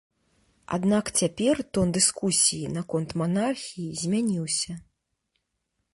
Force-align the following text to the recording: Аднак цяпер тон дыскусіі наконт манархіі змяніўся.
Аднак 0.77 1.11
цяпер 1.21 1.55
тон 1.77 1.87
дыскусіі 1.99 2.73
наконт 2.79 3.09
манархіі 3.23 3.97
змяніўся. 4.03 4.73